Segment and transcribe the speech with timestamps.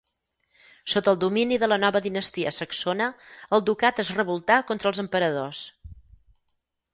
[0.93, 3.11] Sota el domini de la nova dinastia saxona,
[3.59, 5.63] el ducat es revoltà contra els emperadors.